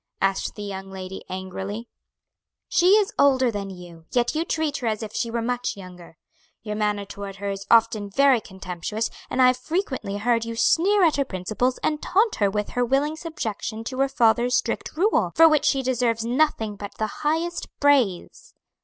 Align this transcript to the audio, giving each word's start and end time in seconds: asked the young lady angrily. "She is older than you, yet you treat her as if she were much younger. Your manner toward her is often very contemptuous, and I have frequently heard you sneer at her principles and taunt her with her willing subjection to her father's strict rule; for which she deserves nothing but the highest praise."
asked 0.19 0.55
the 0.55 0.63
young 0.63 0.89
lady 0.89 1.23
angrily. 1.29 1.87
"She 2.67 2.93
is 2.93 3.13
older 3.19 3.51
than 3.51 3.69
you, 3.69 4.05
yet 4.11 4.33
you 4.33 4.43
treat 4.43 4.77
her 4.77 4.87
as 4.87 5.03
if 5.03 5.13
she 5.13 5.29
were 5.29 5.43
much 5.43 5.77
younger. 5.77 6.17
Your 6.63 6.75
manner 6.75 7.05
toward 7.05 7.35
her 7.35 7.51
is 7.51 7.67
often 7.69 8.09
very 8.09 8.41
contemptuous, 8.41 9.11
and 9.29 9.39
I 9.43 9.45
have 9.45 9.57
frequently 9.57 10.17
heard 10.17 10.43
you 10.43 10.55
sneer 10.55 11.03
at 11.03 11.17
her 11.17 11.23
principles 11.25 11.77
and 11.83 12.01
taunt 12.01 12.37
her 12.37 12.49
with 12.49 12.69
her 12.69 12.83
willing 12.83 13.15
subjection 13.15 13.83
to 13.83 13.99
her 13.99 14.09
father's 14.09 14.55
strict 14.55 14.97
rule; 14.97 15.33
for 15.35 15.47
which 15.47 15.65
she 15.65 15.83
deserves 15.83 16.25
nothing 16.25 16.77
but 16.77 16.95
the 16.97 17.21
highest 17.21 17.67
praise." 17.79 18.55